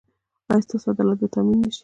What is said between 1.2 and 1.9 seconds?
به تامین نه شي؟